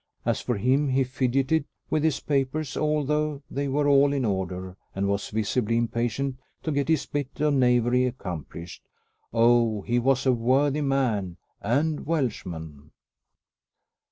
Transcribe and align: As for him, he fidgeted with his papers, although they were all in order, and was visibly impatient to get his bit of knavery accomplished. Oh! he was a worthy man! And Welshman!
As 0.25 0.41
for 0.41 0.57
him, 0.57 0.87
he 0.89 1.03
fidgeted 1.03 1.65
with 1.91 2.03
his 2.03 2.19
papers, 2.21 2.75
although 2.75 3.43
they 3.51 3.67
were 3.67 3.87
all 3.87 4.13
in 4.13 4.25
order, 4.25 4.75
and 4.95 5.07
was 5.07 5.29
visibly 5.29 5.77
impatient 5.77 6.39
to 6.63 6.71
get 6.71 6.87
his 6.87 7.05
bit 7.05 7.39
of 7.39 7.53
knavery 7.53 8.05
accomplished. 8.05 8.81
Oh! 9.31 9.83
he 9.83 9.99
was 9.99 10.25
a 10.25 10.33
worthy 10.33 10.81
man! 10.81 11.37
And 11.61 12.07
Welshman! 12.07 12.89